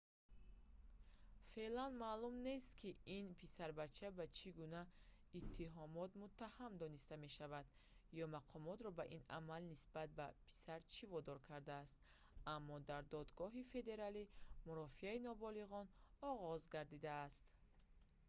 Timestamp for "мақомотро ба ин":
8.37-9.23